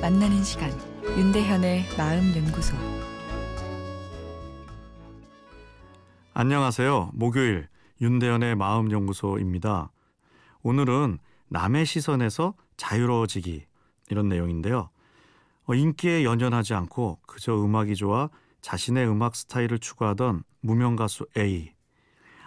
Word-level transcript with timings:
만나는 0.00 0.44
시간 0.44 0.70
윤대현의 1.02 1.86
마음 1.98 2.34
연구소 2.36 2.76
안녕하세요. 6.34 7.10
목요일 7.14 7.68
윤대현의 8.00 8.54
마음 8.54 8.92
연구소입니다. 8.92 9.90
오늘은 10.62 11.18
남의 11.48 11.84
시선에서 11.84 12.54
자유로워지기 12.76 13.66
이런 14.10 14.28
내용인데요. 14.28 14.88
어, 15.66 15.74
인기에 15.74 16.24
연연하지 16.24 16.74
않고 16.74 17.18
그저 17.26 17.60
음악이 17.60 17.96
좋아 17.96 18.30
자신의 18.60 19.08
음악 19.08 19.34
스타일을 19.34 19.80
추구하던 19.80 20.44
무명 20.60 20.94
가수 20.94 21.26
A. 21.36 21.72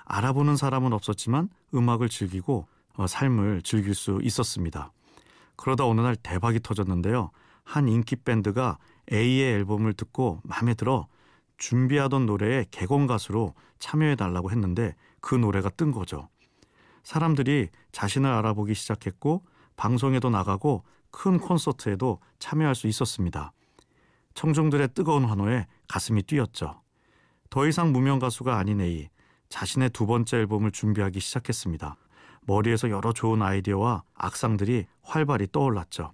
알아보는 0.06 0.56
사람은 0.56 0.94
없었지만 0.94 1.50
음악을 1.76 2.08
즐기고 2.08 2.66
어, 2.96 3.08
삶을 3.08 3.62
즐길 3.62 3.94
수 3.94 4.20
있었습니다. 4.24 4.94
그러다 5.62 5.86
어느 5.86 6.02
날 6.02 6.16
대박이 6.16 6.60
터졌는데요. 6.62 7.30
한 7.64 7.88
인기 7.88 8.16
밴드가 8.16 8.80
A의 9.14 9.54
앨범을 9.54 9.94
듣고 9.94 10.42
마음에 10.44 10.74
들어 10.74 11.08
준비하던 11.60 12.26
노래에 12.26 12.66
개건 12.72 13.06
가수로 13.06 13.54
참여해 13.78 14.16
달라고 14.16 14.50
했는데 14.50 14.96
그 15.20 15.36
노래가 15.36 15.70
뜬 15.70 15.92
거죠. 15.92 16.30
사람들이 17.04 17.70
자신을 17.92 18.28
알아보기 18.28 18.74
시작했고 18.74 19.44
방송에도 19.78 20.32
나가고 20.32 20.84
큰 21.12 21.38
콘서트에도 21.38 22.20
참여할 22.40 22.74
수 22.74 22.88
있었습니다. 22.88 23.54
청중들의 24.34 24.90
뜨거운 24.96 25.26
환호에 25.26 25.68
가슴이 25.88 26.24
뛰었죠. 26.24 26.82
더 27.52 27.68
이상 27.68 27.92
무명 27.92 28.18
가수가 28.18 28.58
아닌 28.58 28.82
A 28.82 29.10
자신의 29.50 29.92
두 29.92 30.08
번째 30.08 30.38
앨범을 30.38 30.72
준비하기 30.72 31.20
시작했습니다. 31.20 31.98
머리에서 32.46 32.90
여러 32.90 33.14
좋은 33.14 33.42
아이디어와 33.42 34.04
악상들이 34.16 34.86
활발히 35.04 35.48
떠올랐죠. 35.52 36.12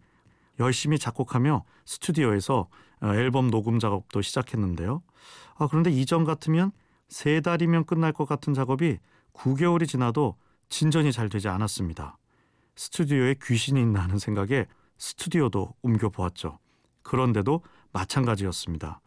열심히 0.60 0.98
작곡하며 0.98 1.64
스튜디오에서 1.86 2.68
어, 3.02 3.14
앨범 3.14 3.52
녹음 3.52 3.80
작업도 3.80 4.22
시작했는데요. 4.22 5.04
아, 5.58 5.68
그런데 5.68 5.92
이전 5.92 6.24
같으면 6.24 6.72
세 7.10 7.42
달이면 7.42 7.86
끝날 7.86 8.12
것 8.12 8.28
같은 8.28 8.54
작업이 8.54 8.98
9개월이 9.34 9.88
지나도 9.88 10.36
진전이 10.70 11.12
잘 11.12 11.30
되지 11.30 11.48
않았습니다. 11.48 12.18
스튜디오에 12.76 13.36
귀신이 13.42 13.80
있나 13.82 14.02
하는 14.02 14.18
생각에 14.18 14.66
스튜디오도 14.98 15.74
옮겨보았죠. 15.82 16.60
그런데도 17.04 17.62
마찬가지였습니다. 17.94 19.00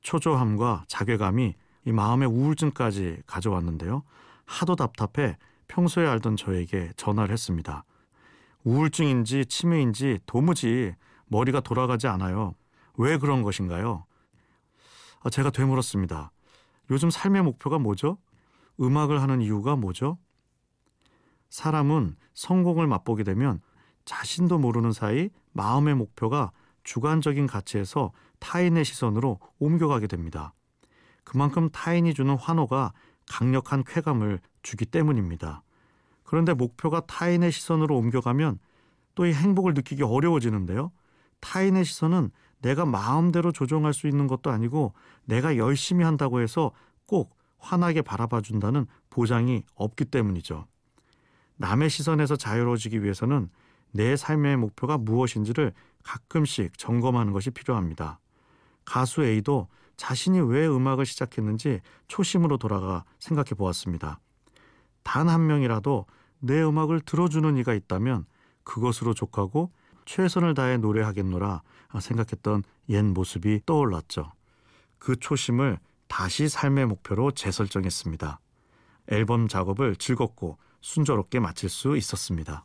초조함과 0.00 0.84
자괴감이 0.88 1.54
이 1.84 1.92
마음의 1.92 2.28
우울증까지 2.28 3.22
가져왔는데요. 3.26 4.02
하도 4.44 4.76
답답해 4.76 5.36
평소에 5.68 6.06
알던 6.06 6.36
저에게 6.36 6.90
전화를 6.96 7.32
했습니다. 7.32 7.84
우울증인지 8.64 9.46
치매인지 9.46 10.20
도무지 10.26 10.94
머리가 11.26 11.60
돌아가지 11.60 12.06
않아요. 12.06 12.54
왜 12.96 13.18
그런 13.18 13.42
것인가요? 13.42 14.04
아, 15.20 15.30
제가 15.30 15.50
되물었습니다. 15.50 16.30
요즘 16.90 17.10
삶의 17.10 17.42
목표가 17.42 17.78
뭐죠? 17.78 18.18
음악을 18.80 19.20
하는 19.20 19.40
이유가 19.40 19.76
뭐죠? 19.76 20.18
사람은 21.48 22.16
성공을 22.34 22.86
맛보게 22.86 23.24
되면 23.24 23.60
자신도 24.04 24.58
모르는 24.58 24.92
사이 24.92 25.30
마음의 25.52 25.94
목표가 25.94 26.52
주관적인 26.84 27.46
가치에서 27.46 28.12
타인의 28.38 28.84
시선으로 28.84 29.40
옮겨가게 29.58 30.06
됩니다. 30.06 30.54
그만큼 31.24 31.68
타인이 31.70 32.14
주는 32.14 32.36
환호가 32.36 32.92
강력한 33.28 33.84
쾌감을 33.84 34.40
주기 34.62 34.84
때문입니다. 34.86 35.62
그런데 36.24 36.54
목표가 36.54 37.00
타인의 37.00 37.52
시선으로 37.52 37.96
옮겨가면 37.96 38.58
또 39.14 39.26
이 39.26 39.32
행복을 39.32 39.74
느끼기 39.74 40.02
어려워지는데요. 40.02 40.92
타인의 41.40 41.84
시선은 41.84 42.30
내가 42.60 42.84
마음대로 42.84 43.52
조종할 43.52 43.94
수 43.94 44.06
있는 44.06 44.26
것도 44.26 44.50
아니고 44.50 44.92
내가 45.24 45.56
열심히 45.56 46.04
한다고 46.04 46.40
해서 46.40 46.72
꼭 47.06 47.36
환하게 47.58 48.02
바라봐 48.02 48.42
준다는 48.42 48.86
보장이 49.10 49.64
없기 49.74 50.06
때문이죠. 50.06 50.66
남의 51.56 51.90
시선에서 51.90 52.36
자유로워지기 52.36 53.02
위해서는 53.02 53.48
내 53.92 54.16
삶의 54.16 54.58
목표가 54.58 54.98
무엇인지를 54.98 55.72
가끔씩 56.02 56.76
점검하는 56.76 57.32
것이 57.32 57.50
필요합니다. 57.50 58.20
가수 58.86 59.22
A도 59.22 59.68
자신이 59.98 60.40
왜 60.40 60.66
음악을 60.66 61.04
시작했는지 61.04 61.80
초심으로 62.08 62.56
돌아가 62.56 63.04
생각해 63.18 63.50
보았습니다. 63.50 64.20
단 65.02 65.28
한 65.28 65.46
명이라도 65.46 66.06
내 66.38 66.62
음악을 66.62 67.00
들어주는 67.00 67.56
이가 67.58 67.74
있다면 67.74 68.24
그것으로 68.64 69.14
족하고 69.14 69.70
최선을 70.06 70.54
다해 70.54 70.78
노래하겠노라 70.78 71.62
생각했던 72.00 72.62
옛 72.90 73.02
모습이 73.02 73.60
떠올랐죠. 73.66 74.32
그 74.98 75.16
초심을 75.16 75.78
다시 76.08 76.48
삶의 76.48 76.86
목표로 76.86 77.32
재설정했습니다. 77.32 78.40
앨범 79.08 79.48
작업을 79.48 79.96
즐겁고 79.96 80.58
순조롭게 80.80 81.40
마칠 81.40 81.68
수 81.68 81.96
있었습니다. 81.96 82.64